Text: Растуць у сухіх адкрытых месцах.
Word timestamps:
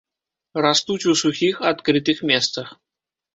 Растуць 0.65 1.07
у 1.11 1.13
сухіх 1.21 1.61
адкрытых 1.73 2.25
месцах. 2.33 2.73